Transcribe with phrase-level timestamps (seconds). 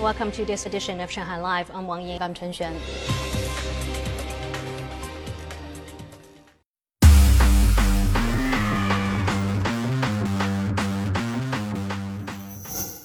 [0.00, 1.70] Welcome to this edition of Shanghai Live.
[1.74, 2.22] I'm Wang Ying.
[2.22, 2.72] I'm Chen Xuan.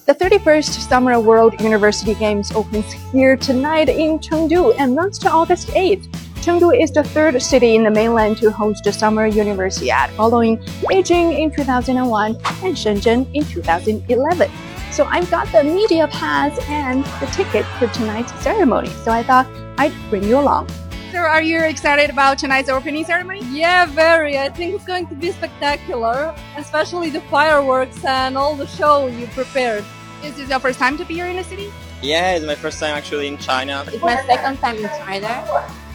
[0.05, 5.67] The 31st Summer World University Games opens here tonight in Chengdu and runs to August
[5.71, 6.07] 8th.
[6.35, 11.37] Chengdu is the third city in the mainland to host the Summer Universiade, following Beijing
[11.37, 14.49] in 2001 and Shenzhen in 2011.
[14.95, 19.45] So I've got the media pass and the ticket for tonight's ceremony, so I thought
[19.77, 20.69] I'd bring you along.
[21.11, 23.41] So are you excited about tonight's opening ceremony?
[23.51, 24.39] Yeah, very.
[24.39, 29.27] I think it's going to be spectacular, especially the fireworks and all the show you
[29.35, 29.83] prepared.
[30.23, 31.69] Is this your first time to be here in the city?
[32.01, 33.83] Yeah, it's my first time actually in China.
[33.87, 35.43] It's my second time in China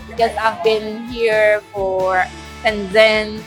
[0.08, 2.22] because I've been here for
[2.62, 3.42] Shenzhen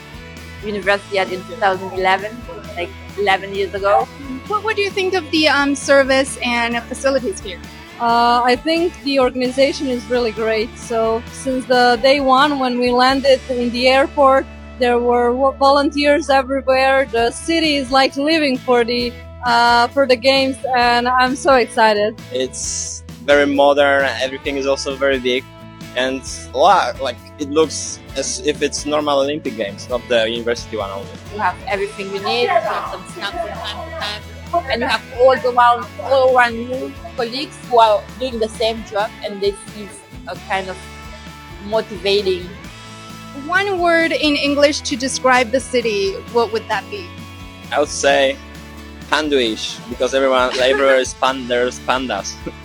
[0.62, 2.36] Universiade in 2011,
[2.74, 4.08] like 11 years ago.
[4.46, 7.60] What, what do you think of the um, service and facilities here?
[7.98, 10.68] Uh, I think the organization is really great.
[10.76, 14.44] So since the day one when we landed in the airport,
[14.78, 17.06] there were volunteers everywhere.
[17.06, 19.12] The city is like living for the
[19.46, 22.18] uh, for the games, and I'm so excited.
[22.32, 24.04] It's very modern.
[24.20, 25.44] Everything is also very big,
[25.96, 30.76] and a lot like it looks as if it's normal Olympic games, not the university
[30.76, 31.08] one only.
[31.32, 32.42] You have everything you need.
[32.42, 36.36] You have some snacks from time to time and you have all the around all
[36.36, 39.90] around you colleagues who are doing the same job and this is
[40.28, 40.76] a kind of
[41.66, 42.44] motivating
[43.46, 47.06] one word in english to describe the city what would that be
[47.72, 48.36] i would say
[49.10, 52.36] panduish because everyone everywhere is pan, there's pandas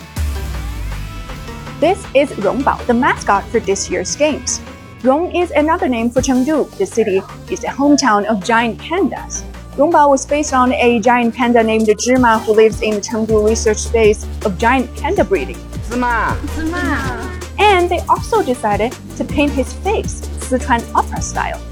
[1.80, 4.60] this is rongbao the mascot for this year's games
[5.02, 9.44] rong is another name for chengdu the city is the hometown of giant pandas
[9.76, 13.90] Rongbao was based on a giant panda named Zhima who lives in the Chengdu research
[13.92, 15.56] base of giant panda breeding.
[15.84, 16.38] Zima.
[16.54, 17.40] Zima.
[17.58, 20.20] And they also decided to paint his face
[20.50, 21.69] Sichuan opera style.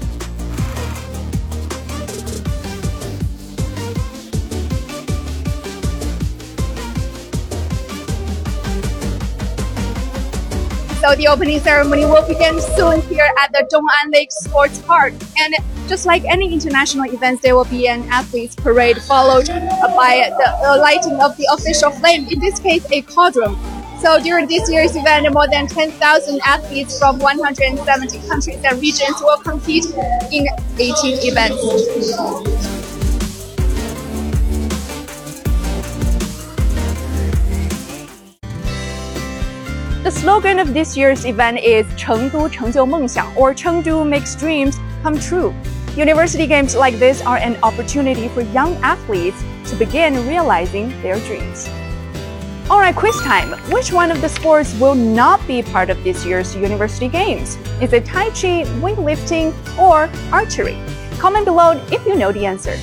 [11.01, 15.13] So the opening ceremony will begin soon here at the Dong'an Lake Sports Park.
[15.37, 15.55] And
[15.87, 21.17] just like any international events, there will be an athletes parade followed by the lighting
[21.21, 23.55] of the official flame, in this case, a cauldron.
[24.01, 29.37] So during this year's event, more than 10,000 athletes from 170 countries and regions will
[29.37, 29.85] compete
[30.31, 32.78] in 18 events.
[40.08, 45.54] The slogan of this year's event is 成都成就梦想 or Chengdu makes dreams come true.
[45.96, 51.68] University games like this are an opportunity for young athletes to begin realizing their dreams.
[52.68, 53.52] Alright, quiz time.
[53.70, 57.56] Which one of the sports will not be part of this year's university games?
[57.80, 60.78] Is it Tai Chi, weightlifting, or archery?
[61.18, 62.76] Comment below if you know the answer.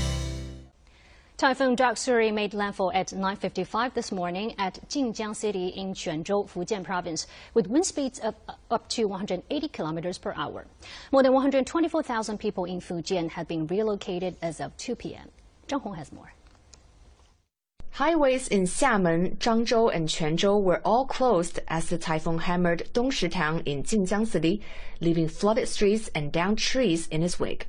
[1.37, 7.27] Typhoon Doksuri made landfall at 9.55 this morning at Jinjiang City in Quanzhou, Fujian Province,
[7.53, 8.35] with wind speeds of
[8.71, 10.65] up to 180 kilometers per hour.
[11.13, 15.29] More than 124,000 people in Fujian have been relocated as of 2 p.m.
[15.69, 16.33] Zhang Hong has more.
[17.91, 23.61] Highways in Xiamen, Zhangzhou, and Quanzhou were all closed as the typhoon hammered Dongshi town
[23.67, 24.63] in Jinjiang City,
[25.03, 27.69] leaving flooded streets and downed trees in its wake.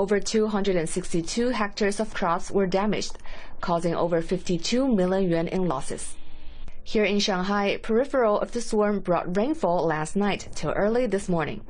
[0.00, 3.18] Over 262 hectares of crops were damaged,
[3.60, 6.16] causing over 52 million yuan in losses.
[6.82, 11.60] Here in Shanghai, peripheral of the storm brought rainfall last night till early this morning,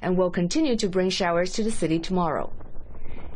[0.00, 2.52] and will continue to bring showers to the city tomorrow.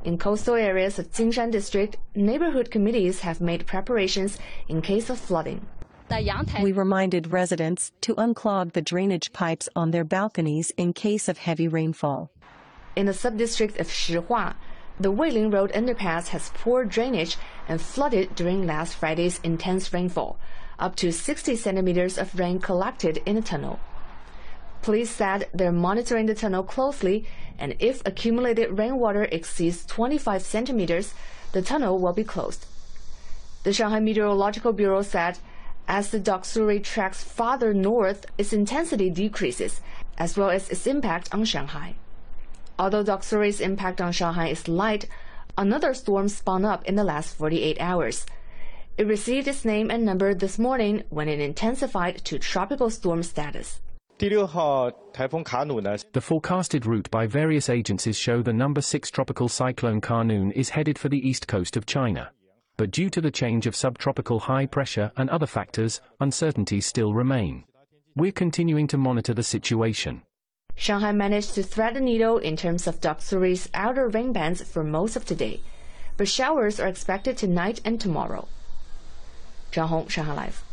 [0.04, 4.38] In coastal areas of Jinshan district, neighborhood committees have made preparations
[4.69, 5.66] in case of flooding.
[6.62, 11.66] We reminded residents to unclog the drainage pipes on their balconies in case of heavy
[11.66, 12.31] rainfall.
[12.97, 14.55] In the subdistrict of Shihua,
[15.00, 17.37] the Weiling Road underpass has poor drainage
[17.69, 20.39] and flooded during last Friday's intense rainfall.
[20.78, 23.80] Up to 60 centimeters of rain collected in the tunnel.
[24.83, 27.27] Police said they're monitoring the tunnel closely,
[27.59, 31.15] and if accumulated rainwater exceeds 25 centimeters,
[31.53, 32.66] the tunnel will be closed.
[33.65, 35.39] The Shanghai Meteorological Bureau said
[35.89, 39.80] as the Doksuri tracks farther north, its intensity decreases,
[40.16, 41.95] as well as its impact on Shanghai.
[42.78, 45.09] Although Doksuri's impact on Shanghai is light,
[45.56, 48.26] another storm spun up in the last 48 hours.
[48.98, 53.80] It received its name and number this morning when it intensified to tropical storm status.
[54.18, 54.94] The
[56.21, 61.09] forecasted route by various agencies show the number 6 tropical cyclone Khanun is headed for
[61.09, 62.30] the east coast of China.
[62.76, 67.65] but due to the change of subtropical high pressure and other factors, uncertainties still remain.
[68.16, 70.22] We're continuing to monitor the situation.
[70.76, 75.16] Shanghai managed to thread the needle in terms of Doksuri's outer rain bands for most
[75.16, 75.60] of today,
[76.16, 78.48] but showers are expected tonight and tomorrow.
[79.72, 80.65] Zhang Hong, Shanghai Live.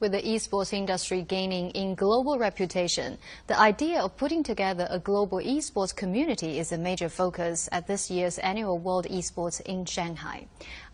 [0.00, 3.16] With the esports industry gaining in global reputation,
[3.46, 8.10] the idea of putting together a global esports community is a major focus at this
[8.10, 10.46] year's annual World Esports in Shanghai.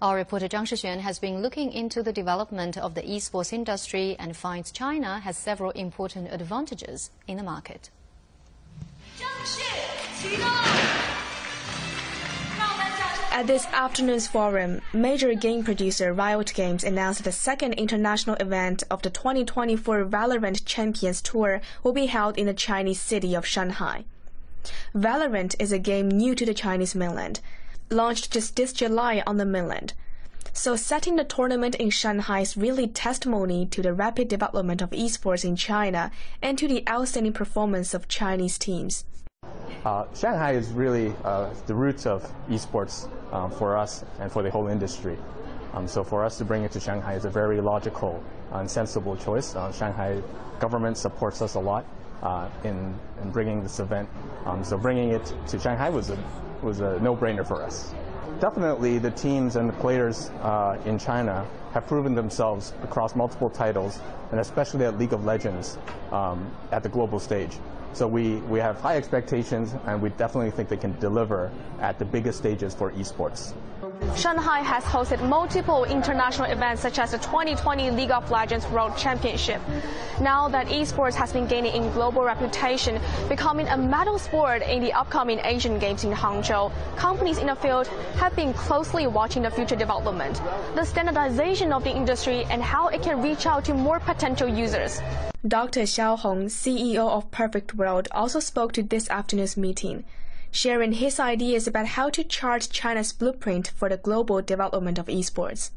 [0.02, 4.36] Our reporter Zhang Shixuan has been looking into the development of the esports industry and
[4.36, 7.90] finds China has several important advantages in the market.
[13.32, 19.00] At this afternoon's forum, major game producer Riot Games announced the second international event of
[19.00, 24.04] the 2024 Valorant Champions Tour will be held in the Chinese city of Shanghai.
[24.94, 27.40] Valorant is a game new to the Chinese mainland,
[27.88, 29.94] launched just this July on the mainland.
[30.52, 35.46] So setting the tournament in Shanghai is really testimony to the rapid development of esports
[35.46, 36.10] in China
[36.42, 39.04] and to the outstanding performance of Chinese teams.
[39.84, 44.50] Uh, Shanghai is really uh, the roots of esports um, for us and for the
[44.50, 45.16] whole industry.
[45.72, 48.22] Um, so for us to bring it to Shanghai is a very logical
[48.52, 49.56] and sensible choice.
[49.56, 50.20] Uh, Shanghai
[50.58, 51.86] government supports us a lot
[52.22, 54.06] uh, in, in bringing this event.
[54.44, 56.18] Um, so bringing it to Shanghai was a,
[56.60, 57.94] was a no-brainer for us.
[58.38, 64.00] Definitely the teams and the players uh, in China have proven themselves across multiple titles,
[64.30, 65.78] and especially at League of Legends
[66.10, 67.56] um, at the global stage.
[67.92, 71.50] So we, we have high expectations, and we definitely think they can deliver
[71.80, 73.52] at the biggest stages for esports.
[74.16, 79.60] Shanghai has hosted multiple international events such as the 2020 League of Legends World Championship.
[80.20, 84.92] Now that esports has been gaining in global reputation, becoming a medal sport in the
[84.92, 87.86] upcoming Asian Games in Hangzhou, companies in the field
[88.16, 90.40] have been closely watching the future development,
[90.74, 95.00] the standardization of the industry, and how it can reach out to more potential users.
[95.46, 95.82] Dr.
[95.82, 100.04] Xiao Hong, CEO of Perfect World, also spoke to this afternoon's meeting
[100.50, 105.70] sharing his ideas about how to chart China's blueprint for the global development of esports.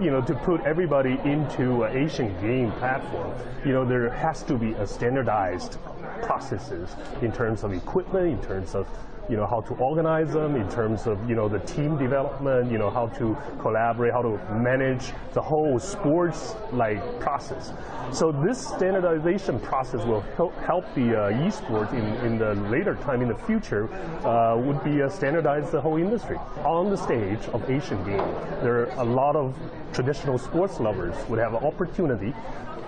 [0.00, 3.34] You know, to put everybody into an Asian game platform,
[3.64, 5.78] you know, there has to be a standardized
[6.22, 6.90] processes
[7.22, 8.88] in terms of equipment, in terms of
[9.30, 12.78] you know, how to organize them in terms of, you know, the team development, you
[12.78, 17.72] know, how to collaborate, how to manage the whole sports like process.
[18.12, 20.22] So this standardization process will
[20.66, 23.92] help, the uh, esports in, in the later time in the future
[24.24, 26.36] uh, would be uh, standardize the whole industry.
[26.64, 29.56] On the stage of Asian Games, there are a lot of
[29.92, 32.34] traditional sports lovers would have an opportunity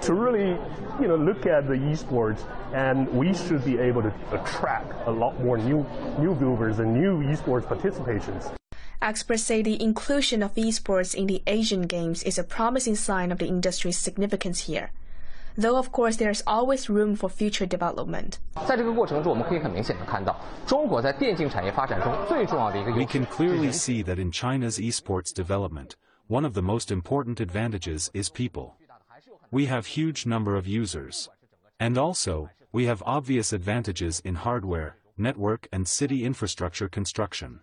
[0.02, 0.58] to really,
[1.00, 2.44] you know, look at the esports,
[2.74, 5.86] and we should be able to attract a lot more new
[6.18, 8.52] new viewers and new esports participations.
[9.00, 13.38] Experts say the inclusion of esports in the Asian Games is a promising sign of
[13.38, 14.92] the industry's significance here.
[15.56, 18.38] Though of course there's always room for future development.
[18.56, 18.66] We
[23.06, 25.96] can clearly see that in China's esports development,
[26.28, 28.76] one of the most important advantages is people
[29.51, 31.29] we have huge number of users.
[31.79, 37.61] And also, we have obvious advantages in hardware, network and city infrastructure construction.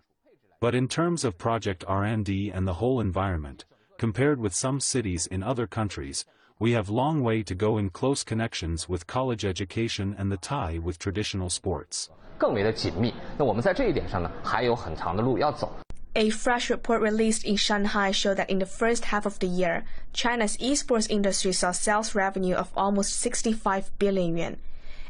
[0.59, 3.65] But in terms of project R&D and the whole environment,
[3.97, 6.25] compared with some cities in other countries,
[6.59, 10.79] we have long way to go in close connections with college education and the tie
[10.79, 12.09] with traditional sports.
[12.37, 13.13] 更为的紧密。
[13.37, 15.71] 那我们在这一点上呢，还有很长的路要走。
[16.16, 19.84] A fresh report released in Shanghai showed that in the first half of the year,
[20.12, 24.56] China's esports industry saw sales revenue of almost 65 billion yuan,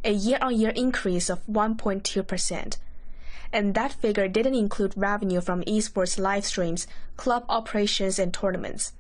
[0.04, 2.76] a year-on-year increase of 1.2%.
[3.52, 8.92] And that figure didn't include revenue from esports live streams, club operations, and tournaments.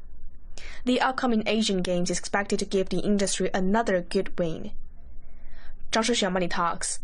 [0.84, 4.72] The upcoming Asian Games is expected to give the industry another good win.
[5.92, 6.98] Zhang Shixuan Money Talks.